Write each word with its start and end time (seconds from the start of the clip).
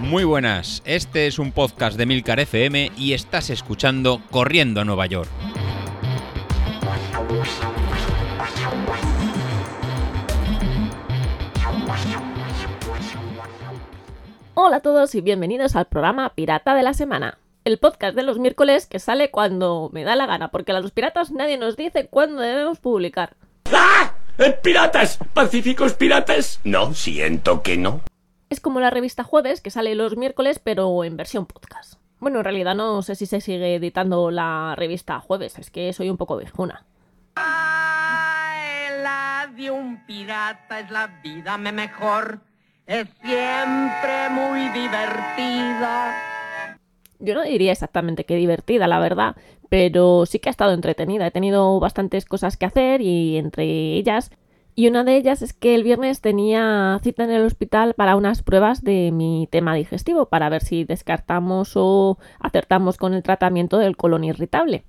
Muy 0.00 0.24
buenas, 0.24 0.82
este 0.86 1.26
es 1.26 1.38
un 1.38 1.52
podcast 1.52 1.98
de 1.98 2.06
Milcar 2.06 2.40
FM 2.40 2.92
y 2.96 3.12
estás 3.12 3.50
escuchando 3.50 4.22
Corriendo 4.30 4.80
a 4.80 4.84
Nueva 4.84 5.06
York. 5.06 5.28
Hola 14.54 14.76
a 14.76 14.80
todos 14.80 15.14
y 15.14 15.20
bienvenidos 15.20 15.76
al 15.76 15.86
programa 15.86 16.34
Pirata 16.34 16.74
de 16.74 16.82
la 16.82 16.94
Semana, 16.94 17.38
el 17.64 17.78
podcast 17.78 18.16
de 18.16 18.22
los 18.22 18.38
miércoles 18.38 18.86
que 18.86 18.98
sale 18.98 19.30
cuando 19.30 19.90
me 19.92 20.04
da 20.04 20.16
la 20.16 20.26
gana, 20.26 20.50
porque 20.50 20.72
a 20.72 20.80
los 20.80 20.90
piratas 20.90 21.30
nadie 21.30 21.58
nos 21.58 21.76
dice 21.76 22.08
cuándo 22.08 22.42
debemos 22.42 22.80
publicar. 22.80 23.36
¡Ah! 23.72 24.17
¡Eh, 24.38 24.56
¡Piratas! 24.62 25.18
¿Pacíficos 25.34 25.94
piratas? 25.94 26.60
No, 26.62 26.94
siento 26.94 27.60
que 27.62 27.76
no. 27.76 28.02
Es 28.50 28.60
como 28.60 28.78
la 28.78 28.88
revista 28.88 29.24
Jueves, 29.24 29.60
que 29.60 29.70
sale 29.70 29.96
los 29.96 30.16
miércoles, 30.16 30.60
pero 30.62 31.02
en 31.02 31.16
versión 31.16 31.44
podcast. 31.44 31.94
Bueno, 32.20 32.38
en 32.38 32.44
realidad 32.44 32.76
no 32.76 33.02
sé 33.02 33.16
si 33.16 33.26
se 33.26 33.40
sigue 33.40 33.74
editando 33.74 34.30
la 34.30 34.74
revista 34.76 35.18
Jueves, 35.18 35.58
es 35.58 35.70
que 35.70 35.92
soy 35.92 36.08
un 36.08 36.16
poco 36.16 36.36
viejuna. 36.36 36.84
La 39.02 39.50
de 39.56 39.72
un 39.72 40.06
pirata 40.06 40.80
es 40.80 40.90
la 40.92 41.08
vida 41.22 41.58
me 41.58 41.72
mejor. 41.72 42.40
Es 42.86 43.08
siempre 43.22 44.30
muy 44.30 44.68
divertida. 44.68 46.27
Yo 47.18 47.34
no 47.34 47.42
diría 47.42 47.72
exactamente 47.72 48.24
que 48.24 48.36
divertida, 48.36 48.86
la 48.86 49.00
verdad, 49.00 49.36
pero 49.68 50.26
sí 50.26 50.38
que 50.38 50.48
ha 50.48 50.50
estado 50.50 50.72
entretenida. 50.72 51.26
He 51.26 51.30
tenido 51.30 51.78
bastantes 51.80 52.24
cosas 52.24 52.56
que 52.56 52.66
hacer 52.66 53.00
y 53.00 53.36
entre 53.36 53.64
ellas 53.64 54.30
y 54.78 54.86
una 54.86 55.02
de 55.02 55.16
ellas 55.16 55.42
es 55.42 55.54
que 55.54 55.74
el 55.74 55.82
viernes 55.82 56.20
tenía 56.20 57.00
cita 57.02 57.24
en 57.24 57.32
el 57.32 57.44
hospital 57.44 57.94
para 57.94 58.14
unas 58.14 58.44
pruebas 58.44 58.84
de 58.84 59.10
mi 59.10 59.48
tema 59.50 59.74
digestivo, 59.74 60.26
para 60.26 60.48
ver 60.50 60.62
si 60.62 60.84
descartamos 60.84 61.72
o 61.74 62.16
acertamos 62.38 62.96
con 62.96 63.12
el 63.12 63.24
tratamiento 63.24 63.78
del 63.78 63.96
colon 63.96 64.22
irritable. 64.22 64.84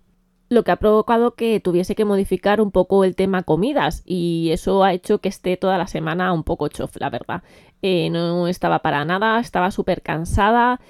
Lo 0.47 0.63
que 0.63 0.69
ha 0.69 0.75
provocado 0.75 1.33
que 1.33 1.59
tuviese 1.59 1.95
que 1.95 2.05
modificar 2.05 2.61
un 2.61 2.69
poco 2.69 3.03
el 3.03 3.16
tema 3.16 3.41
comidas 3.41 4.03
y 4.05 4.52
eso 4.52 4.83
ha 4.83 4.94
hecho 4.94 5.22
que 5.22 5.30
esté 5.30 5.57
toda 5.57 5.80
la 5.80 5.88
semana 5.88 6.33
un 6.33 6.44
poco 6.44 6.67
chof, 6.67 6.95
la 7.00 7.09
verdad. 7.09 7.41
Eh, 7.81 8.11
no 8.11 8.47
estaba 8.47 8.83
para 8.83 9.05
nada, 9.05 9.39
estaba 9.39 9.72
súper 9.72 10.03
cansada, 10.03 10.81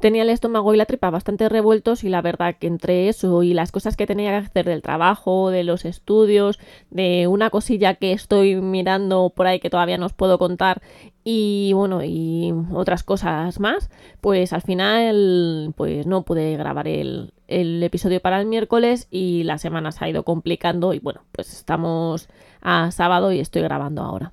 tenía 0.00 0.22
el 0.22 0.30
estómago 0.30 0.74
y 0.74 0.76
la 0.76 0.86
tripa 0.86 1.10
bastante 1.10 1.48
revueltos 1.48 2.04
y 2.04 2.08
la 2.08 2.22
verdad 2.22 2.56
que 2.58 2.66
entre 2.66 3.08
eso 3.08 3.42
y 3.42 3.54
las 3.54 3.72
cosas 3.72 3.96
que 3.96 4.06
tenía 4.06 4.30
que 4.30 4.46
hacer 4.46 4.66
del 4.66 4.82
trabajo, 4.82 5.50
de 5.50 5.64
los 5.64 5.84
estudios, 5.84 6.58
de 6.90 7.26
una 7.26 7.50
cosilla 7.50 7.94
que 7.94 8.12
estoy 8.12 8.56
mirando 8.56 9.32
por 9.34 9.46
ahí 9.46 9.60
que 9.60 9.70
todavía 9.70 9.98
no 9.98 10.06
os 10.06 10.12
puedo 10.12 10.38
contar 10.38 10.82
y 11.24 11.72
bueno, 11.74 12.02
y 12.04 12.54
otras 12.72 13.02
cosas 13.02 13.60
más, 13.60 13.90
pues 14.20 14.52
al 14.52 14.62
final 14.62 15.74
pues 15.76 16.06
no 16.06 16.22
pude 16.22 16.56
grabar 16.56 16.88
el, 16.88 17.34
el 17.48 17.82
episodio 17.82 18.20
para 18.20 18.40
el 18.40 18.46
miércoles 18.46 19.08
y 19.10 19.42
la 19.44 19.58
semana 19.58 19.92
se 19.92 20.04
ha 20.04 20.08
ido 20.08 20.22
complicando 20.22 20.94
y 20.94 21.00
bueno, 21.00 21.22
pues 21.32 21.52
estamos 21.52 22.28
a 22.62 22.90
sábado 22.92 23.32
y 23.32 23.40
estoy 23.40 23.62
grabando 23.62 24.02
ahora. 24.02 24.32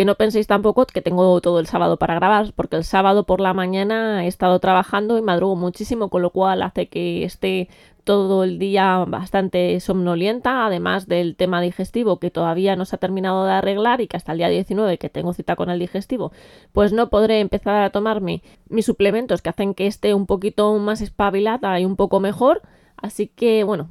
Que 0.00 0.06
no 0.06 0.14
penséis 0.14 0.46
tampoco 0.46 0.86
que 0.86 1.02
tengo 1.02 1.42
todo 1.42 1.60
el 1.60 1.66
sábado 1.66 1.98
para 1.98 2.14
grabar, 2.14 2.54
porque 2.56 2.76
el 2.76 2.84
sábado 2.84 3.24
por 3.24 3.38
la 3.38 3.52
mañana 3.52 4.24
he 4.24 4.28
estado 4.28 4.58
trabajando 4.58 5.18
y 5.18 5.20
madrugo 5.20 5.56
muchísimo, 5.56 6.08
con 6.08 6.22
lo 6.22 6.30
cual 6.30 6.62
hace 6.62 6.88
que 6.88 7.22
esté 7.22 7.68
todo 8.02 8.42
el 8.42 8.58
día 8.58 9.04
bastante 9.06 9.78
somnolienta, 9.78 10.64
además 10.64 11.06
del 11.06 11.36
tema 11.36 11.60
digestivo 11.60 12.18
que 12.18 12.30
todavía 12.30 12.76
no 12.76 12.86
se 12.86 12.96
ha 12.96 12.98
terminado 12.98 13.44
de 13.44 13.52
arreglar 13.52 14.00
y 14.00 14.06
que 14.06 14.16
hasta 14.16 14.32
el 14.32 14.38
día 14.38 14.48
19 14.48 14.96
que 14.96 15.10
tengo 15.10 15.34
cita 15.34 15.54
con 15.54 15.68
el 15.68 15.78
digestivo, 15.78 16.32
pues 16.72 16.94
no 16.94 17.10
podré 17.10 17.40
empezar 17.40 17.82
a 17.82 17.90
tomarme 17.90 18.42
mis 18.70 18.86
suplementos 18.86 19.42
que 19.42 19.50
hacen 19.50 19.74
que 19.74 19.86
esté 19.86 20.14
un 20.14 20.24
poquito 20.24 20.78
más 20.78 21.02
espabilada 21.02 21.78
y 21.78 21.84
un 21.84 21.96
poco 21.96 22.20
mejor. 22.20 22.62
Así 22.96 23.26
que 23.26 23.64
bueno, 23.64 23.90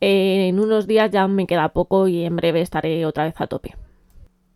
en 0.00 0.58
unos 0.58 0.86
días 0.86 1.10
ya 1.10 1.28
me 1.28 1.46
queda 1.46 1.68
poco 1.74 2.08
y 2.08 2.24
en 2.24 2.36
breve 2.36 2.62
estaré 2.62 3.04
otra 3.04 3.24
vez 3.24 3.38
a 3.38 3.46
tope 3.46 3.74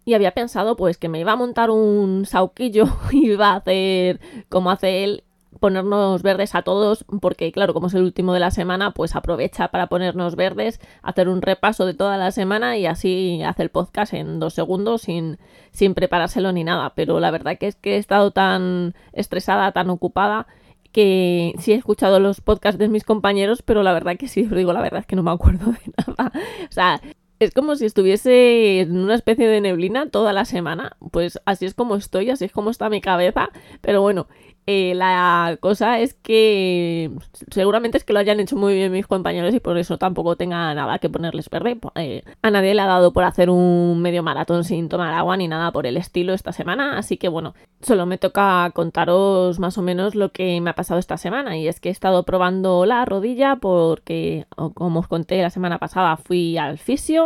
y 0.04 0.14
había 0.14 0.32
pensado 0.32 0.76
pues 0.76 0.98
que 0.98 1.08
me 1.08 1.20
iba 1.20 1.32
a 1.32 1.36
montar 1.36 1.70
un 1.70 2.26
sauquillo 2.26 2.84
y 3.12 3.32
iba 3.32 3.50
a 3.50 3.56
hacer 3.56 4.20
como 4.48 4.70
hace 4.70 5.04
él 5.04 5.24
ponernos 5.60 6.22
verdes 6.22 6.54
a 6.54 6.62
todos 6.62 7.04
porque 7.20 7.52
claro 7.52 7.72
como 7.72 7.86
es 7.86 7.94
el 7.94 8.02
último 8.02 8.34
de 8.34 8.40
la 8.40 8.50
semana 8.50 8.90
pues 8.90 9.14
aprovecha 9.16 9.68
para 9.68 9.86
ponernos 9.86 10.36
verdes 10.36 10.80
hacer 11.02 11.28
un 11.28 11.42
repaso 11.42 11.86
de 11.86 11.94
toda 11.94 12.18
la 12.18 12.32
semana 12.32 12.76
y 12.76 12.86
así 12.86 13.40
hace 13.42 13.62
el 13.62 13.70
podcast 13.70 14.12
en 14.14 14.40
dos 14.40 14.54
segundos 14.54 15.02
sin, 15.02 15.38
sin 15.70 15.94
preparárselo 15.94 16.52
ni 16.52 16.64
nada 16.64 16.92
pero 16.94 17.20
la 17.20 17.30
verdad 17.30 17.56
que 17.56 17.68
es 17.68 17.76
que 17.76 17.94
he 17.94 17.98
estado 17.98 18.30
tan 18.32 18.94
estresada 19.12 19.72
tan 19.72 19.90
ocupada 19.90 20.46
que 20.94 21.54
sí 21.58 21.72
he 21.72 21.74
escuchado 21.74 22.20
los 22.20 22.40
podcasts 22.40 22.78
de 22.78 22.88
mis 22.88 23.02
compañeros, 23.02 23.62
pero 23.62 23.82
la 23.82 23.92
verdad 23.92 24.16
que 24.16 24.28
sí 24.28 24.44
os 24.44 24.52
digo 24.52 24.72
la 24.72 24.80
verdad 24.80 25.00
es 25.00 25.06
que 25.06 25.16
no 25.16 25.24
me 25.24 25.32
acuerdo 25.32 25.72
de 25.72 25.92
nada. 26.06 26.30
O 26.68 26.72
sea, 26.72 27.00
es 27.40 27.52
como 27.52 27.76
si 27.76 27.86
estuviese 27.86 28.80
en 28.80 28.96
una 28.96 29.14
especie 29.14 29.48
de 29.48 29.60
neblina 29.60 30.08
toda 30.10 30.32
la 30.32 30.44
semana. 30.44 30.96
Pues 31.10 31.40
así 31.44 31.66
es 31.66 31.74
como 31.74 31.96
estoy, 31.96 32.30
así 32.30 32.44
es 32.44 32.52
como 32.52 32.70
está 32.70 32.88
mi 32.88 33.00
cabeza. 33.00 33.50
Pero 33.80 34.02
bueno, 34.02 34.26
eh, 34.66 34.94
la 34.94 35.58
cosa 35.60 36.00
es 36.00 36.14
que 36.14 37.10
seguramente 37.50 37.98
es 37.98 38.04
que 38.04 38.14
lo 38.14 38.18
hayan 38.18 38.40
hecho 38.40 38.56
muy 38.56 38.74
bien 38.74 38.92
mis 38.92 39.06
compañeros 39.06 39.54
y 39.54 39.60
por 39.60 39.76
eso 39.76 39.98
tampoco 39.98 40.36
tenga 40.36 40.72
nada 40.74 40.98
que 40.98 41.10
ponerles 41.10 41.50
verde. 41.50 41.78
Eh, 41.96 42.22
a 42.40 42.50
nadie 42.50 42.74
le 42.74 42.80
ha 42.80 42.86
dado 42.86 43.12
por 43.12 43.24
hacer 43.24 43.50
un 43.50 44.00
medio 44.00 44.22
maratón 44.22 44.64
sin 44.64 44.88
tomar 44.88 45.12
agua 45.12 45.36
ni 45.36 45.48
nada 45.48 45.70
por 45.70 45.86
el 45.86 45.98
estilo 45.98 46.32
esta 46.32 46.52
semana, 46.52 46.96
así 46.96 47.18
que 47.18 47.28
bueno, 47.28 47.54
solo 47.82 48.06
me 48.06 48.16
toca 48.16 48.70
contaros 48.74 49.58
más 49.58 49.76
o 49.76 49.82
menos 49.82 50.14
lo 50.14 50.32
que 50.32 50.60
me 50.62 50.70
ha 50.70 50.74
pasado 50.74 50.98
esta 50.98 51.18
semana 51.18 51.58
y 51.58 51.68
es 51.68 51.78
que 51.78 51.90
he 51.90 51.92
estado 51.92 52.22
probando 52.24 52.86
la 52.86 53.04
rodilla 53.04 53.56
porque, 53.56 54.46
como 54.74 55.00
os 55.00 55.08
conté 55.08 55.42
la 55.42 55.50
semana 55.50 55.78
pasada, 55.78 56.16
fui 56.16 56.56
al 56.56 56.78
fisio 56.78 57.23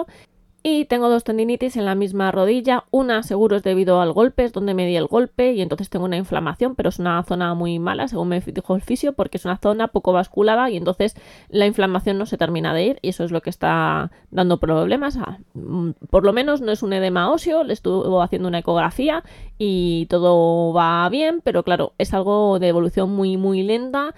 y 0.62 0.86
tengo 0.86 1.09
dos 1.09 1.25
tendinitis 1.25 1.76
en 1.76 1.84
la 1.84 1.94
misma 1.94 2.32
rodilla. 2.32 2.84
Una 2.91 3.22
seguro 3.22 3.56
es 3.56 3.62
debido 3.62 4.00
al 4.00 4.12
golpe, 4.12 4.44
es 4.44 4.53
donde 4.53 4.75
me 4.75 4.86
di 4.86 4.97
el 4.97 5.06
golpe 5.06 5.53
y 5.53 5.62
entonces 5.62 5.88
tengo 5.88 6.04
una 6.04 6.16
inflamación, 6.16 6.75
pero 6.75 6.88
es 6.88 6.98
una 6.98 7.22
zona 7.22 7.54
muy 7.54 7.78
mala, 7.78 8.08
según 8.08 8.28
me 8.28 8.41
dijo 8.41 8.75
el 8.75 8.82
fisio, 8.82 9.12
porque 9.12 9.38
es 9.38 9.44
una 9.44 9.56
zona 9.58 9.88
poco 9.88 10.12
basculada 10.12 10.69
y 10.69 10.76
entonces 10.76 11.14
la 11.48 11.66
inflamación 11.66 12.19
no 12.19 12.26
se 12.26 12.37
termina 12.37 12.75
de 12.75 12.84
ir 12.84 12.98
y 13.03 13.10
eso 13.10 13.25
es 13.25 13.31
lo 13.31 13.41
que 13.41 13.50
está 13.50 14.10
dando 14.31 14.58
problemas. 14.58 15.16
Ah, 15.16 15.38
mm, 15.54 15.91
por 16.10 16.25
lo 16.25 16.32
menos 16.32 16.60
no 16.60 16.72
es 16.72 16.82
un 16.82 16.92
edema 16.92 17.31
óseo, 17.31 17.62
le 17.62 17.72
estuvo 17.72 18.20
haciendo 18.20 18.48
una 18.48 18.58
ecografía 18.58 19.22
y 19.58 20.06
todo 20.06 20.72
va 20.72 21.08
bien, 21.08 21.41
pero 21.42 21.62
claro, 21.62 21.94
es 21.98 22.12
algo 22.14 22.58
de 22.58 22.69
evolución 22.69 23.14
muy 23.14 23.37
muy 23.37 23.62
lenta 23.62 24.14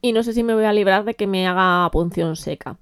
y 0.00 0.12
no 0.12 0.22
sé 0.22 0.32
si 0.32 0.42
me 0.42 0.54
voy 0.54 0.64
a 0.64 0.72
librar 0.72 1.04
de 1.04 1.14
que 1.14 1.26
me 1.26 1.46
haga 1.46 1.88
punción 1.92 2.34
seca 2.36 2.78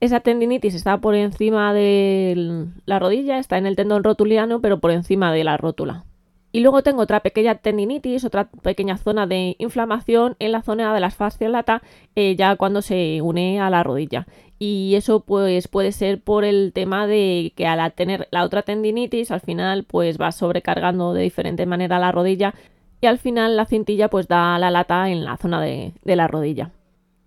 esa 0.00 0.20
tendinitis 0.20 0.74
está 0.74 0.98
por 0.98 1.14
encima 1.14 1.74
de 1.74 2.66
la 2.86 2.98
rodilla, 2.98 3.38
está 3.38 3.58
en 3.58 3.66
el 3.66 3.76
tendón 3.76 4.04
rotuliano, 4.04 4.60
pero 4.60 4.78
por 4.78 4.90
encima 4.92 5.32
de 5.32 5.44
la 5.44 5.56
rótula. 5.56 6.04
Y 6.50 6.60
luego 6.60 6.82
tengo 6.82 7.02
otra 7.02 7.20
pequeña 7.20 7.56
tendinitis, 7.56 8.24
otra 8.24 8.48
pequeña 8.62 8.96
zona 8.96 9.26
de 9.26 9.56
inflamación 9.58 10.36
en 10.38 10.52
la 10.52 10.62
zona 10.62 10.94
de 10.94 11.00
la 11.00 11.10
fascia 11.10 11.48
lata, 11.48 11.82
eh, 12.14 12.36
ya 12.36 12.56
cuando 12.56 12.80
se 12.80 13.20
une 13.22 13.60
a 13.60 13.70
la 13.70 13.82
rodilla. 13.82 14.26
Y 14.58 14.94
eso 14.94 15.20
pues 15.20 15.68
puede 15.68 15.92
ser 15.92 16.22
por 16.22 16.44
el 16.44 16.72
tema 16.72 17.06
de 17.06 17.52
que 17.54 17.66
al 17.66 17.92
tener 17.92 18.28
la 18.30 18.44
otra 18.44 18.62
tendinitis, 18.62 19.30
al 19.30 19.40
final 19.40 19.84
pues 19.84 20.18
va 20.18 20.32
sobrecargando 20.32 21.12
de 21.12 21.22
diferente 21.22 21.66
manera 21.66 21.98
la 21.98 22.12
rodilla 22.12 22.54
y 23.00 23.06
al 23.06 23.18
final 23.18 23.56
la 23.56 23.66
cintilla 23.66 24.08
pues 24.08 24.26
da 24.26 24.58
la 24.58 24.70
lata 24.70 25.10
en 25.10 25.24
la 25.24 25.36
zona 25.36 25.60
de 25.60 25.92
la 26.04 26.28
rodilla. 26.28 26.72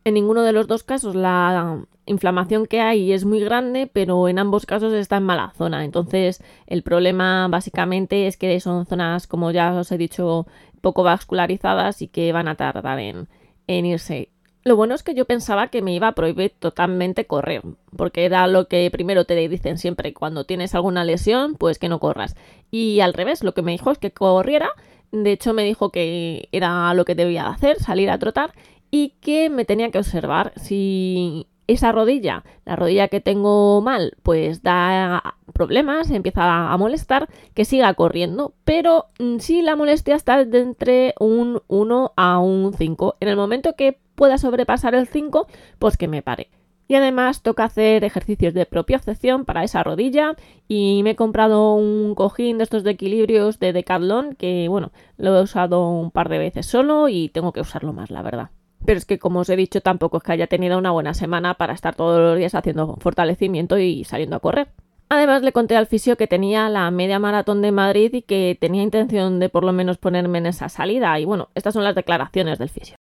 En 0.04 0.16
ninguno 0.16 0.42
de 0.42 0.52
los 0.52 0.68
dos 0.68 0.84
casos 0.84 1.16
la 1.16 1.86
inflamación 2.06 2.66
que 2.66 2.82
hay 2.82 3.14
es 3.14 3.26
muy 3.26 3.40
grande, 3.40 3.90
pero 3.92 4.28
en 4.28 4.40
ambos 4.40 4.66
casos 4.66 4.94
está 4.94 5.18
en 5.18 5.24
mala 5.24 5.54
zona. 5.56 5.86
Entonces, 5.86 6.44
el 6.68 6.84
problema 6.84 7.48
básicamente 7.48 8.28
es 8.28 8.38
que 8.38 8.60
son 8.60 8.86
zonas, 8.86 9.28
como 9.28 9.52
ya 9.52 9.74
os 9.74 9.92
he 9.92 9.98
dicho, 9.98 10.48
poco 10.82 11.04
vascularizadas 11.04 12.02
y 12.02 12.08
que 12.08 12.32
van 12.32 12.48
a 12.48 12.56
tardar 12.56 13.00
en, 13.00 13.28
irse. 13.68 14.30
Lo 14.64 14.76
bueno 14.76 14.94
es 14.94 15.02
que 15.02 15.16
yo 15.16 15.26
pensaba 15.26 15.70
que 15.70 15.82
me 15.82 15.94
iba 15.94 16.08
a 16.08 16.12
prohibir 16.12 16.52
totalmente 16.60 17.26
correr, 17.26 17.64
porque 17.96 18.26
era 18.26 18.46
lo 18.48 18.68
que 18.68 18.90
primero 18.92 19.26
te 19.26 19.36
dicen 19.48 19.78
siempre, 19.78 20.14
cuando 20.14 20.44
tienes 20.44 20.76
alguna 20.76 21.04
lesión, 21.04 21.56
pues 21.56 21.80
que 21.80 21.90
no 21.90 22.00
corras. 22.00 22.36
Y 22.70 23.00
al 23.00 23.14
revés, 23.14 23.44
lo 23.44 23.54
que 23.54 23.64
me 23.64 23.72
dijo 23.72 23.92
es 23.92 23.98
que 23.98 24.12
corriera, 24.12 24.70
de 25.12 25.32
hecho 25.32 25.54
me 25.54 25.64
dijo 25.64 25.90
que 25.90 26.48
era 26.52 26.94
lo 26.94 27.06
que 27.06 27.16
debía 27.16 27.48
hacer, 27.48 27.80
salir 27.80 28.12
a 28.12 28.20
trotar, 28.20 28.54
y 28.92 29.16
que 29.22 29.50
me 29.50 29.66
tenía 29.66 29.90
que 29.90 29.98
observar 29.98 30.54
si 30.58 31.48
esa 31.68 31.92
rodilla, 31.92 32.44
la 32.66 32.76
rodilla 32.76 33.08
que 33.08 33.22
tengo 33.22 33.82
mal, 33.82 34.18
pues 34.24 34.62
da 34.62 35.36
problemas, 35.54 36.10
empieza 36.12 36.72
a 36.72 36.78
molestar, 36.78 37.30
que 37.54 37.66
siga 37.66 37.94
corriendo, 37.94 38.54
pero 38.66 39.08
mm, 39.20 39.38
si 39.40 39.62
la 39.62 39.76
molestia 39.76 40.16
está 40.16 40.44
de 40.44 40.60
entre 40.60 41.14
un 41.20 41.62
1 41.68 42.14
a 42.16 42.40
un 42.40 42.74
5. 42.74 43.16
En 43.20 43.28
el 43.30 43.38
momento 43.38 43.76
que 43.76 44.00
pueda 44.16 44.38
sobrepasar 44.38 44.96
el 44.96 45.08
5, 45.08 45.48
pues 45.80 45.98
que 45.98 46.08
me 46.08 46.22
pare. 46.22 46.50
Y 46.88 46.96
además 46.96 47.42
toca 47.42 47.64
hacer 47.64 48.04
ejercicios 48.04 48.54
de 48.54 48.66
propiocepción 48.66 49.46
para 49.46 49.64
esa 49.64 49.82
rodilla 49.82 50.36
y 50.68 51.02
me 51.04 51.12
he 51.12 51.16
comprado 51.16 51.74
un 51.76 52.16
cojín 52.16 52.58
de 52.58 52.66
estos 52.66 52.84
de 52.84 52.92
equilibrios 52.92 53.60
de 53.60 53.72
Decathlon 53.72 54.36
que 54.36 54.68
bueno, 54.68 54.92
lo 55.16 55.38
he 55.38 55.42
usado 55.42 55.88
un 55.88 56.12
par 56.12 56.28
de 56.28 56.38
veces 56.38 56.66
solo 56.66 57.08
y 57.08 57.30
tengo 57.30 57.54
que 57.54 57.62
usarlo 57.62 57.94
más, 57.94 58.12
la 58.12 58.22
verdad. 58.24 58.50
Pero 58.86 58.98
es 58.98 59.06
que, 59.06 59.20
como 59.20 59.42
os 59.42 59.50
he 59.50 59.56
dicho, 59.56 59.82
tampoco 59.82 60.18
es 60.18 60.24
que 60.24 60.32
haya 60.32 60.48
tenido 60.48 60.78
una 60.78 60.92
buena 60.92 61.14
semana 61.14 61.54
para 61.54 61.74
estar 61.74 61.96
todos 61.96 62.20
los 62.20 62.38
días 62.38 62.56
haciendo 62.56 62.98
fortalecimiento 63.00 63.78
y 63.78 64.04
saliendo 64.04 64.36
a 64.36 64.40
correr. 64.40 64.70
Además, 65.10 65.42
le 65.44 65.52
conté 65.52 65.76
al 65.76 65.88
fisio 65.88 66.16
que 66.16 66.26
tenía 66.26 66.70
la 66.70 66.90
media 66.90 67.20
maratón 67.20 67.62
de 67.62 67.72
Madrid 67.72 68.14
y 68.14 68.22
que 68.22 68.58
tenía 68.60 68.82
intención 68.82 69.40
de 69.40 69.50
por 69.50 69.64
lo 69.64 69.74
menos 69.74 69.98
ponerme 69.98 70.38
en 70.38 70.46
esa 70.46 70.70
salida. 70.70 71.20
Y 71.20 71.26
bueno, 71.26 71.50
estas 71.54 71.74
son 71.74 71.84
las 71.84 71.96
declaraciones 71.96 72.60
del 72.60 72.70
fisio. 72.70 72.96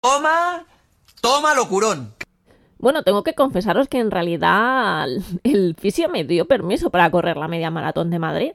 Toma, 0.00 0.64
toma 1.20 1.54
locurón. 1.54 2.14
Bueno, 2.78 3.02
tengo 3.02 3.24
que 3.24 3.34
confesaros 3.34 3.88
que 3.88 3.98
en 3.98 4.12
realidad 4.12 5.08
el 5.42 5.74
fisio 5.76 6.08
me 6.08 6.22
dio 6.22 6.46
permiso 6.46 6.90
para 6.90 7.10
correr 7.10 7.36
la 7.36 7.48
media 7.48 7.72
maratón 7.72 8.10
de 8.10 8.20
Madrid. 8.20 8.52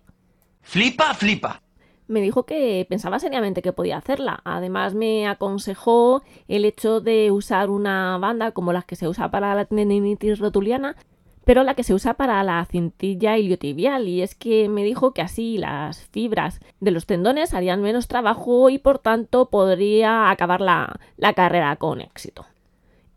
Flipa, 0.62 1.14
flipa. 1.14 1.62
Me 2.14 2.22
dijo 2.22 2.44
que 2.44 2.86
pensaba 2.88 3.18
seriamente 3.18 3.64
que 3.64 3.74
podía 3.74 3.98
hacerla. 3.98 4.42
Además 4.44 4.94
me 4.94 5.26
aconsejó 5.26 6.22
el 6.48 6.64
hecho 6.64 7.02
de 7.02 7.32
usar 7.32 7.72
una 7.72 8.20
banda 8.20 8.52
como 8.52 8.72
las 8.72 8.86
que 8.86 8.96
se 8.96 9.08
usa 9.08 9.32
para 9.32 9.56
la 9.56 9.66
tendinitis 9.66 10.38
rotuliana, 10.38 10.96
pero 11.44 11.64
la 11.64 11.74
que 11.74 11.82
se 11.82 11.96
usa 11.96 12.14
para 12.14 12.44
la 12.44 12.64
cintilla 12.66 13.40
iliotibial. 13.40 14.08
Y 14.08 14.22
es 14.22 14.36
que 14.36 14.70
me 14.70 14.84
dijo 14.84 15.16
que 15.16 15.24
así 15.24 15.58
las 15.58 16.06
fibras 16.10 16.60
de 16.80 16.92
los 16.92 17.08
tendones 17.08 17.56
harían 17.56 17.82
menos 17.82 18.08
trabajo 18.08 18.70
y 18.70 18.78
por 18.78 19.00
tanto 19.00 19.50
podría 19.50 20.30
acabar 20.30 20.62
la, 20.62 21.00
la 21.18 21.34
carrera 21.34 21.76
con 21.78 22.00
éxito. 22.00 22.46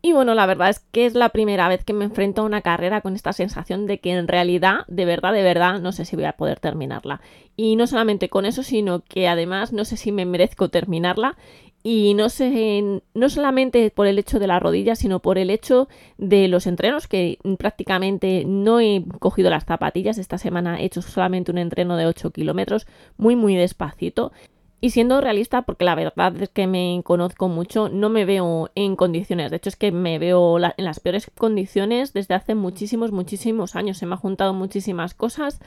Y 0.01 0.13
bueno, 0.13 0.35
la 0.35 0.45
verdad 0.45 0.69
es 0.69 0.79
que 0.79 1.05
es 1.05 1.15
la 1.15 1.29
primera 1.29 1.67
vez 1.67 1.83
que 1.83 1.93
me 1.93 2.05
enfrento 2.05 2.41
a 2.41 2.45
una 2.45 2.61
carrera 2.61 3.01
con 3.01 3.15
esta 3.15 3.33
sensación 3.33 3.87
de 3.87 3.99
que 3.99 4.11
en 4.11 4.27
realidad, 4.27 4.85
de 4.87 5.05
verdad, 5.05 5.33
de 5.33 5.41
verdad, 5.41 5.79
no 5.79 5.91
sé 5.91 6.05
si 6.05 6.15
voy 6.15 6.25
a 6.25 6.33
poder 6.33 6.59
terminarla. 6.59 7.19
Y 7.55 7.75
no 7.75 7.87
solamente 7.87 8.29
con 8.29 8.45
eso, 8.45 8.63
sino 8.63 9.01
que 9.01 9.27
además 9.27 9.73
no 9.73 9.85
sé 9.85 9.97
si 9.97 10.11
me 10.11 10.25
merezco 10.25 10.69
terminarla. 10.69 11.35
Y 11.83 12.15
no 12.15 12.29
sé, 12.29 13.01
no 13.13 13.29
solamente 13.29 13.89
por 13.91 14.07
el 14.07 14.19
hecho 14.19 14.39
de 14.39 14.47
la 14.47 14.59
rodilla, 14.59 14.95
sino 14.95 15.19
por 15.19 15.37
el 15.37 15.49
hecho 15.49 15.87
de 16.17 16.47
los 16.47 16.67
entrenos, 16.67 17.07
que 17.07 17.39
prácticamente 17.57 18.43
no 18.45 18.79
he 18.79 19.03
cogido 19.19 19.49
las 19.49 19.65
zapatillas. 19.65 20.17
Esta 20.17 20.37
semana 20.37 20.81
he 20.81 20.85
hecho 20.85 21.01
solamente 21.01 21.51
un 21.51 21.57
entreno 21.57 21.95
de 21.95 22.05
8 22.05 22.31
kilómetros, 22.31 22.87
muy, 23.17 23.35
muy 23.35 23.55
despacito. 23.55 24.33
Y 24.79 24.91
siendo 24.91 25.21
realista, 25.21 25.63
porque 25.63 25.85
la 25.85 25.95
verdad 25.95 26.35
es 26.39 26.49
que 26.49 26.67
me 26.67 27.01
conozco 27.03 27.47
mucho, 27.47 27.89
no 27.89 28.09
me 28.09 28.25
veo 28.25 28.69
en 28.75 28.95
condiciones. 28.95 29.49
De 29.49 29.57
hecho, 29.57 29.69
es 29.69 29.75
que 29.75 29.91
me 29.91 30.19
veo 30.19 30.57
en 30.59 30.85
las 30.85 30.99
peores 30.99 31.31
condiciones 31.35 32.13
desde 32.13 32.35
hace 32.35 32.53
muchísimos, 32.53 33.11
muchísimos 33.11 33.75
años. 33.75 33.97
Se 33.97 34.05
me 34.05 34.13
ha 34.13 34.17
juntado 34.17 34.53
muchísimas 34.53 35.15
cosas. 35.15 35.59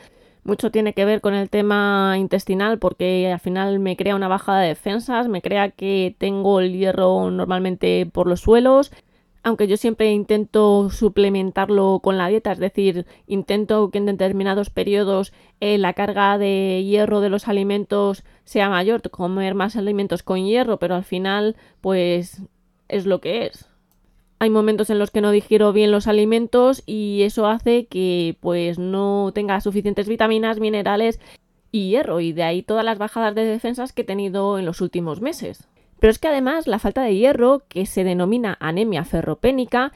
Mucho 0.44 0.70
tiene 0.70 0.94
que 0.94 1.04
ver 1.04 1.20
con 1.20 1.34
el 1.34 1.50
tema 1.50 2.14
intestinal 2.18 2.78
porque 2.78 3.30
al 3.32 3.40
final 3.40 3.80
me 3.80 3.96
crea 3.96 4.16
una 4.16 4.28
bajada 4.28 4.60
de 4.60 4.68
defensas, 4.68 5.28
me 5.28 5.42
crea 5.42 5.70
que 5.70 6.14
tengo 6.16 6.60
el 6.60 6.72
hierro 6.72 7.30
normalmente 7.30 8.08
por 8.10 8.26
los 8.26 8.40
suelos, 8.40 8.92
aunque 9.42 9.66
yo 9.66 9.76
siempre 9.76 10.12
intento 10.12 10.90
suplementarlo 10.90 12.00
con 12.02 12.18
la 12.18 12.28
dieta, 12.28 12.52
es 12.52 12.58
decir, 12.58 13.06
intento 13.26 13.90
que 13.90 13.98
en 13.98 14.06
determinados 14.06 14.70
periodos 14.70 15.32
eh, 15.60 15.78
la 15.78 15.94
carga 15.94 16.36
de 16.36 16.84
hierro 16.84 17.20
de 17.20 17.30
los 17.30 17.48
alimentos 17.48 18.24
sea 18.44 18.68
mayor, 18.68 19.08
comer 19.10 19.54
más 19.54 19.76
alimentos 19.76 20.22
con 20.22 20.44
hierro, 20.44 20.78
pero 20.78 20.94
al 20.94 21.04
final, 21.04 21.56
pues 21.80 22.42
es 22.88 23.06
lo 23.06 23.20
que 23.20 23.46
es. 23.46 23.66
Hay 24.40 24.50
momentos 24.50 24.90
en 24.90 24.98
los 24.98 25.10
que 25.10 25.20
no 25.20 25.30
digiero 25.30 25.72
bien 25.72 25.90
los 25.90 26.06
alimentos 26.06 26.82
y 26.86 27.22
eso 27.22 27.46
hace 27.46 27.86
que 27.86 28.36
pues 28.40 28.78
no 28.78 29.32
tenga 29.34 29.60
suficientes 29.60 30.08
vitaminas, 30.08 30.60
minerales 30.60 31.20
y 31.72 31.90
hierro, 31.90 32.20
y 32.20 32.32
de 32.32 32.42
ahí 32.42 32.62
todas 32.62 32.84
las 32.84 32.98
bajadas 32.98 33.34
de 33.34 33.44
defensas 33.44 33.92
que 33.92 34.02
he 34.02 34.04
tenido 34.04 34.58
en 34.58 34.66
los 34.66 34.80
últimos 34.80 35.20
meses. 35.20 35.68
Pero 36.00 36.10
es 36.10 36.18
que 36.18 36.28
además 36.28 36.66
la 36.66 36.78
falta 36.78 37.02
de 37.02 37.14
hierro, 37.14 37.62
que 37.68 37.86
se 37.86 38.04
denomina 38.04 38.56
anemia 38.58 39.04
ferropénica, 39.04 39.92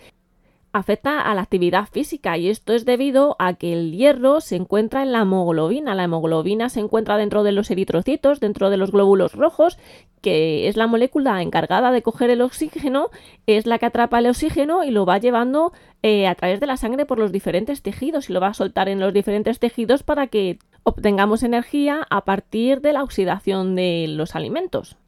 afecta 0.75 1.21
a 1.21 1.35
la 1.37 1.43
actividad 1.43 1.87
física 1.87 2.37
y 2.37 2.49
esto 2.49 2.73
es 2.73 2.85
debido 2.85 3.37
a 3.39 3.55
que 3.55 3.73
el 3.73 3.93
hierro 3.93 4.41
se 4.41 4.57
encuentra 4.57 5.05
en 5.05 5.13
la 5.13 5.21
hemoglobina. 5.21 5.95
La 5.95 6.05
hemoglobina 6.05 6.69
se 6.69 6.81
encuentra 6.81 7.17
dentro 7.17 7.45
de 7.45 7.53
los 7.53 7.71
eritrocitos, 7.71 8.41
dentro 8.41 8.71
de 8.71 8.77
los 8.77 8.91
glóbulos 8.91 9.35
rojos, 9.35 9.79
que 10.21 10.67
es 10.67 10.77
la 10.77 10.89
molécula 10.89 11.41
encargada 11.43 11.93
de 11.93 12.03
coger 12.03 12.29
el 12.31 12.43
oxígeno, 12.43 13.11
es 13.47 13.67
la 13.67 13.79
que 13.79 13.87
atrapa 13.87 14.19
el 14.19 14.27
oxígeno 14.27 14.83
y 14.83 14.91
lo 14.91 15.07
va 15.07 15.19
llevando 15.19 15.73
eh, 16.03 16.27
a 16.27 16.35
través 16.35 16.59
de 16.59 16.67
la 16.67 16.77
sangre 16.77 17.07
por 17.07 17.21
los 17.21 17.31
diferentes 17.31 17.81
tejidos 17.81 18.29
y 18.29 18.33
lo 18.33 18.41
va 18.41 18.49
a 18.49 18.55
soltar 18.55 18.89
en 18.89 18.99
los 18.99 19.15
diferentes 19.15 19.61
tejidos 19.61 20.03
para 20.03 20.27
que 20.27 20.59
obtengamos 20.83 21.45
energía 21.45 22.05
a 22.11 22.25
partir 22.25 22.81
de 22.81 22.93
la 22.93 23.05
oxidación 23.05 23.77
de 23.77 24.07
los 24.09 24.35
alimentos. 24.35 24.99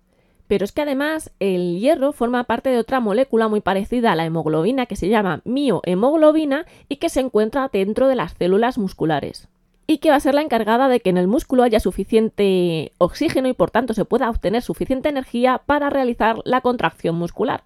Pero 0.49 0.65
es 0.65 0.73
que 0.73 0.83
además 0.83 1.33
el 1.41 1.81
hierro 1.81 2.13
forma 2.13 2.45
parte 2.45 2.71
de 2.71 2.79
otra 2.79 3.01
molécula 3.01 3.49
muy 3.49 3.61
parecida 3.61 4.13
a 4.13 4.17
la 4.17 4.25
hemoglobina 4.25 4.87
que 4.87 4.97
se 4.97 5.09
llama 5.09 5.41
miohemoglobina 5.45 6.67
y 6.89 6.97
que 6.97 7.09
se 7.09 7.21
encuentra 7.21 7.69
dentro 7.73 8.07
de 8.09 8.15
las 8.15 8.33
células 8.33 8.79
musculares. 8.79 9.49
Y 9.89 9.99
que 9.99 10.11
va 10.11 10.17
a 10.17 10.21
ser 10.21 10.35
la 10.35 10.43
encargada 10.43 10.89
de 10.89 11.01
que 11.01 11.11
en 11.11 11.17
el 11.17 11.29
músculo 11.29 11.63
haya 11.63 11.81
suficiente 11.81 12.93
oxígeno 12.99 13.49
y 13.49 13.53
por 13.53 13.71
tanto 13.71 13.95
se 13.95 14.05
pueda 14.05 14.31
obtener 14.31 14.63
suficiente 14.63 15.09
energía 15.09 15.63
para 15.65 15.91
realizar 15.91 16.39
la 16.45 16.61
contracción 16.61 17.17
muscular. 17.17 17.65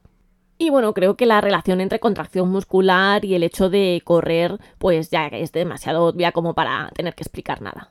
Y 0.59 0.69
bueno, 0.69 0.93
creo 0.93 1.17
que 1.17 1.25
la 1.25 1.41
relación 1.41 1.81
entre 1.81 2.01
contracción 2.01 2.51
muscular 2.51 3.25
y 3.25 3.35
el 3.35 3.43
hecho 3.43 3.71
de 3.71 4.03
correr 4.05 4.59
pues 4.79 5.11
ya 5.11 5.27
es 5.29 5.53
demasiado 5.53 6.05
obvia 6.05 6.33
como 6.33 6.53
para 6.53 6.91
tener 6.95 7.15
que 7.15 7.23
explicar 7.23 7.63
nada. 7.63 7.89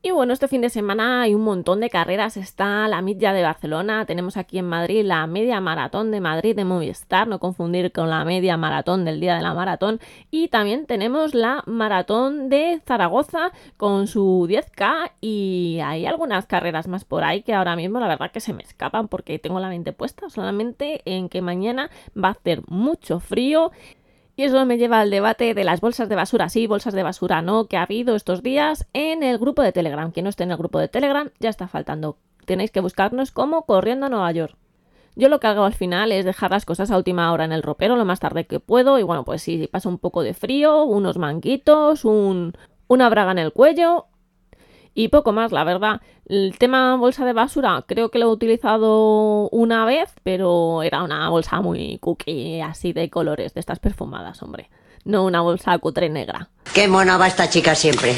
Y 0.00 0.12
bueno, 0.12 0.32
este 0.32 0.46
fin 0.46 0.60
de 0.60 0.70
semana 0.70 1.22
hay 1.22 1.34
un 1.34 1.42
montón 1.42 1.80
de 1.80 1.90
carreras. 1.90 2.36
Está 2.36 2.86
la 2.86 3.02
Milla 3.02 3.32
de 3.32 3.42
Barcelona, 3.42 4.06
tenemos 4.06 4.36
aquí 4.36 4.58
en 4.58 4.66
Madrid 4.66 5.04
la 5.04 5.26
media 5.26 5.60
maratón 5.60 6.12
de 6.12 6.20
Madrid 6.20 6.54
de 6.54 6.64
Movistar, 6.64 7.26
no 7.26 7.40
confundir 7.40 7.90
con 7.90 8.08
la 8.08 8.24
media 8.24 8.56
maratón 8.56 9.04
del 9.04 9.18
día 9.18 9.34
de 9.34 9.42
la 9.42 9.54
maratón. 9.54 9.98
Y 10.30 10.48
también 10.48 10.86
tenemos 10.86 11.34
la 11.34 11.64
maratón 11.66 12.48
de 12.48 12.80
Zaragoza 12.86 13.50
con 13.76 14.06
su 14.06 14.46
10K 14.48 15.10
y 15.20 15.80
hay 15.84 16.06
algunas 16.06 16.46
carreras 16.46 16.86
más 16.86 17.04
por 17.04 17.24
ahí 17.24 17.42
que 17.42 17.54
ahora 17.54 17.74
mismo 17.74 17.98
la 17.98 18.06
verdad 18.06 18.30
que 18.30 18.38
se 18.38 18.52
me 18.52 18.62
escapan 18.62 19.08
porque 19.08 19.40
tengo 19.40 19.58
la 19.58 19.68
mente 19.68 19.92
puesta 19.92 20.30
solamente 20.30 21.02
en 21.06 21.28
que 21.28 21.42
mañana 21.42 21.90
va 22.16 22.28
a 22.28 22.32
hacer 22.32 22.62
mucho 22.68 23.18
frío 23.18 23.72
y 24.38 24.44
eso 24.44 24.64
me 24.64 24.78
lleva 24.78 25.00
al 25.00 25.10
debate 25.10 25.52
de 25.52 25.64
las 25.64 25.80
bolsas 25.80 26.08
de 26.08 26.14
basura 26.14 26.48
sí, 26.48 26.68
bolsas 26.68 26.94
de 26.94 27.02
basura 27.02 27.42
no, 27.42 27.66
que 27.66 27.76
ha 27.76 27.82
habido 27.82 28.14
estos 28.14 28.40
días 28.40 28.86
en 28.92 29.24
el 29.24 29.36
grupo 29.36 29.62
de 29.62 29.72
Telegram. 29.72 30.12
Quien 30.12 30.22
no 30.22 30.30
esté 30.30 30.44
en 30.44 30.52
el 30.52 30.56
grupo 30.56 30.78
de 30.78 30.86
Telegram 30.86 31.30
ya 31.40 31.50
está 31.50 31.66
faltando. 31.66 32.18
Tenéis 32.44 32.70
que 32.70 32.78
buscarnos 32.78 33.32
como 33.32 33.66
Corriendo 33.66 34.06
a 34.06 34.08
Nueva 34.08 34.30
York. 34.30 34.54
Yo 35.16 35.28
lo 35.28 35.40
que 35.40 35.48
hago 35.48 35.64
al 35.64 35.74
final 35.74 36.12
es 36.12 36.24
dejar 36.24 36.52
las 36.52 36.64
cosas 36.64 36.92
a 36.92 36.96
última 36.96 37.32
hora 37.32 37.46
en 37.46 37.50
el 37.50 37.64
ropero 37.64 37.96
lo 37.96 38.04
más 38.04 38.20
tarde 38.20 38.46
que 38.46 38.60
puedo. 38.60 39.00
Y 39.00 39.02
bueno, 39.02 39.24
pues 39.24 39.42
si 39.42 39.66
pasa 39.66 39.88
un 39.88 39.98
poco 39.98 40.22
de 40.22 40.34
frío, 40.34 40.84
unos 40.84 41.18
manguitos, 41.18 42.04
un, 42.04 42.52
una 42.86 43.08
braga 43.08 43.32
en 43.32 43.38
el 43.38 43.52
cuello 43.52 44.06
y 44.94 45.08
poco 45.08 45.32
más, 45.32 45.52
la 45.52 45.64
verdad. 45.64 46.00
El 46.26 46.56
tema 46.58 46.96
bolsa 46.96 47.24
de 47.24 47.32
basura, 47.32 47.84
creo 47.86 48.10
que 48.10 48.18
lo 48.18 48.26
he 48.26 48.32
utilizado 48.32 49.48
una 49.50 49.84
vez, 49.84 50.10
pero 50.22 50.82
era 50.82 51.02
una 51.02 51.28
bolsa 51.28 51.60
muy 51.60 51.98
cookie, 51.98 52.60
así 52.60 52.92
de 52.92 53.10
colores, 53.10 53.54
de 53.54 53.60
estas 53.60 53.78
perfumadas, 53.78 54.42
hombre. 54.42 54.70
No 55.04 55.24
una 55.24 55.40
bolsa 55.40 55.78
cutre 55.78 56.08
negra. 56.08 56.50
Qué 56.74 56.88
mona 56.88 57.16
va 57.16 57.26
esta 57.26 57.48
chica 57.48 57.74
siempre. 57.74 58.14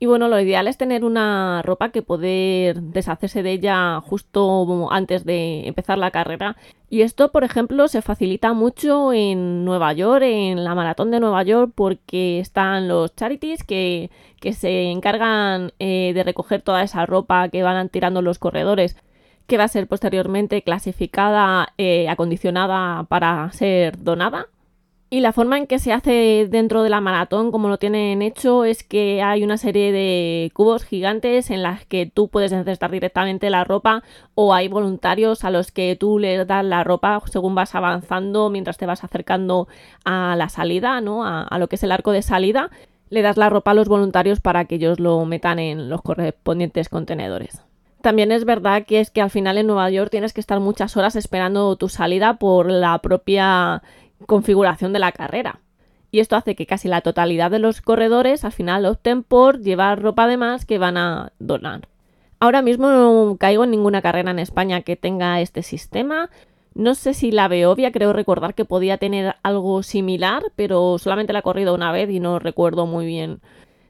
Y 0.00 0.06
bueno, 0.06 0.28
lo 0.28 0.38
ideal 0.38 0.68
es 0.68 0.76
tener 0.76 1.04
una 1.04 1.60
ropa 1.62 1.90
que 1.90 2.02
poder 2.02 2.80
deshacerse 2.80 3.42
de 3.42 3.52
ella 3.52 4.00
justo 4.00 4.88
antes 4.92 5.24
de 5.24 5.66
empezar 5.66 5.98
la 5.98 6.12
carrera. 6.12 6.56
Y 6.88 7.02
esto, 7.02 7.32
por 7.32 7.42
ejemplo, 7.42 7.88
se 7.88 8.00
facilita 8.00 8.52
mucho 8.52 9.12
en 9.12 9.64
Nueva 9.64 9.92
York, 9.92 10.22
en 10.24 10.62
la 10.62 10.76
maratón 10.76 11.10
de 11.10 11.18
Nueva 11.18 11.42
York, 11.42 11.72
porque 11.74 12.38
están 12.38 12.86
los 12.86 13.14
charities 13.16 13.64
que, 13.64 14.10
se 14.52 14.84
encargan 14.90 15.72
eh, 15.80 16.12
de 16.14 16.22
recoger 16.22 16.62
toda 16.62 16.84
esa 16.84 17.04
ropa 17.04 17.48
que 17.48 17.64
van 17.64 17.88
tirando 17.88 18.22
los 18.22 18.38
corredores 18.38 18.96
que 19.48 19.58
va 19.58 19.64
a 19.64 19.68
ser 19.68 19.88
posteriormente 19.88 20.62
clasificada, 20.62 21.72
eh, 21.78 22.08
acondicionada 22.08 23.04
para 23.04 23.50
ser 23.52 24.02
donada 24.02 24.48
y 25.10 25.20
la 25.20 25.32
forma 25.32 25.56
en 25.56 25.66
que 25.66 25.78
se 25.78 25.92
hace 25.92 26.46
dentro 26.50 26.82
de 26.82 26.90
la 26.90 27.00
maratón, 27.00 27.50
como 27.50 27.68
lo 27.68 27.78
tienen 27.78 28.20
hecho, 28.20 28.66
es 28.66 28.82
que 28.82 29.22
hay 29.22 29.42
una 29.42 29.56
serie 29.56 29.90
de 29.90 30.50
cubos 30.52 30.84
gigantes 30.84 31.50
en 31.50 31.62
las 31.62 31.86
que 31.86 32.04
tú 32.04 32.28
puedes 32.28 32.52
encestar 32.52 32.90
directamente 32.90 33.48
la 33.48 33.64
ropa 33.64 34.02
o 34.34 34.52
hay 34.52 34.68
voluntarios 34.68 35.44
a 35.44 35.50
los 35.50 35.72
que 35.72 35.96
tú 35.96 36.18
les 36.18 36.46
das 36.46 36.64
la 36.64 36.84
ropa 36.84 37.22
según 37.24 37.54
vas 37.54 37.74
avanzando 37.74 38.50
mientras 38.50 38.76
te 38.76 38.84
vas 38.84 39.02
acercando 39.02 39.66
a 40.04 40.36
la 40.36 40.50
salida, 40.50 41.00
¿no? 41.00 41.24
A, 41.24 41.42
a 41.42 41.58
lo 41.58 41.68
que 41.68 41.76
es 41.76 41.82
el 41.82 41.92
arco 41.92 42.12
de 42.12 42.20
salida. 42.20 42.70
Le 43.08 43.22
das 43.22 43.38
la 43.38 43.48
ropa 43.48 43.70
a 43.70 43.74
los 43.74 43.88
voluntarios 43.88 44.40
para 44.40 44.66
que 44.66 44.74
ellos 44.74 45.00
lo 45.00 45.24
metan 45.24 45.58
en 45.58 45.88
los 45.88 46.02
correspondientes 46.02 46.90
contenedores. 46.90 47.62
También 48.02 48.30
es 48.30 48.44
verdad 48.44 48.84
que 48.86 49.00
es 49.00 49.10
que 49.10 49.22
al 49.22 49.30
final 49.30 49.56
en 49.58 49.66
Nueva 49.66 49.90
York 49.90 50.10
tienes 50.10 50.32
que 50.32 50.40
estar 50.40 50.60
muchas 50.60 50.96
horas 50.96 51.16
esperando 51.16 51.74
tu 51.76 51.88
salida 51.88 52.34
por 52.34 52.70
la 52.70 52.98
propia 52.98 53.82
configuración 54.26 54.92
de 54.92 54.98
la 54.98 55.12
carrera. 55.12 55.60
Y 56.10 56.20
esto 56.20 56.36
hace 56.36 56.54
que 56.54 56.66
casi 56.66 56.88
la 56.88 57.02
totalidad 57.02 57.50
de 57.50 57.58
los 57.58 57.82
corredores 57.82 58.44
al 58.44 58.52
final 58.52 58.86
opten 58.86 59.22
por 59.22 59.60
llevar 59.60 60.00
ropa 60.00 60.26
de 60.26 60.36
más 60.36 60.64
que 60.64 60.78
van 60.78 60.96
a 60.96 61.32
donar. 61.38 61.88
Ahora 62.40 62.62
mismo 62.62 62.88
no 62.88 63.36
caigo 63.38 63.64
en 63.64 63.70
ninguna 63.70 64.00
carrera 64.00 64.30
en 64.30 64.38
España 64.38 64.82
que 64.82 64.96
tenga 64.96 65.40
este 65.40 65.62
sistema. 65.62 66.30
No 66.74 66.94
sé 66.94 67.12
si 67.12 67.32
la 67.32 67.48
Beovia, 67.48 67.92
creo 67.92 68.12
recordar 68.12 68.54
que 68.54 68.64
podía 68.64 68.96
tener 68.98 69.34
algo 69.42 69.82
similar, 69.82 70.44
pero 70.54 70.98
solamente 70.98 71.32
la 71.32 71.40
he 71.40 71.42
corrido 71.42 71.74
una 71.74 71.92
vez 71.92 72.08
y 72.10 72.20
no 72.20 72.38
recuerdo 72.38 72.86
muy 72.86 73.04
bien 73.04 73.40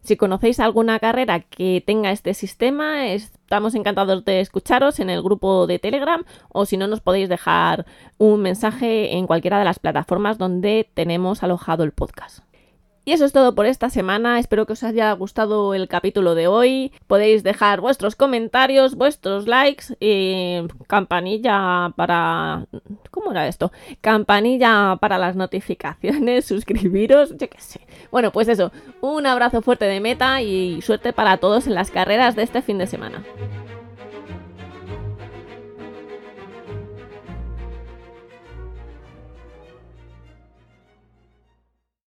si 0.09 0.17
conocéis 0.17 0.59
alguna 0.59 0.99
carrera 0.99 1.41
que 1.41 1.83
tenga 1.87 2.13
este 2.13 2.33
sistema, 2.33 3.09
estamos 3.09 3.75
encantados 3.75 4.25
de 4.25 4.41
escucharos 4.41 5.01
en 5.01 5.11
el 5.11 5.23
grupo 5.23 5.67
de 5.67 5.79
Telegram 5.79 6.25
o 6.49 6.65
si 6.65 6.79
no 6.79 6.87
nos 6.87 7.03
podéis 7.03 7.29
dejar 7.29 7.85
un 8.17 8.41
mensaje 8.41 9.19
en 9.19 9.27
cualquiera 9.27 9.59
de 9.59 9.67
las 9.67 9.79
plataformas 9.79 10.39
donde 10.39 10.91
tenemos 10.95 11.43
alojado 11.43 11.85
el 11.85 11.93
podcast. 11.93 12.48
Y 13.09 13.13
eso 13.13 13.25
es 13.25 13.33
todo 13.33 13.55
por 13.55 13.65
esta 13.65 13.89
semana. 13.89 14.39
Espero 14.39 14.67
que 14.67 14.75
os 14.75 14.83
haya 14.83 15.11
gustado 15.13 15.73
el 15.73 15.89
capítulo 15.89 16.35
de 16.35 16.47
hoy. 16.47 16.93
Podéis 17.07 17.43
dejar 17.43 17.81
vuestros 17.81 18.17
comentarios, 18.17 18.97
vuestros 18.97 19.49
likes, 19.49 19.97
y 19.99 20.59
campanilla 20.87 21.91
para... 21.97 22.67
¿Cómo 23.11 23.31
era 23.31 23.49
esto? 23.49 23.73
Campanilla 24.03 24.99
para 25.01 25.17
las 25.17 25.37
notificaciones, 25.37 26.45
suscribiros, 26.49 27.31
yo 27.39 27.49
qué 27.49 27.59
sé. 27.59 27.81
Bueno, 28.13 28.31
pues 28.31 28.47
eso, 28.47 28.73
un 29.01 29.25
abrazo 29.25 29.63
fuerte 29.63 29.87
de 29.87 30.01
meta 30.01 30.43
y 30.43 30.83
suerte 30.83 31.15
para 31.15 31.39
todos 31.39 31.67
en 31.67 31.75
las 31.75 31.91
carreras 31.91 32.37
de 32.37 32.43
este 32.43 32.61
fin 32.61 32.77
de 32.77 32.89
semana. 32.89 33.25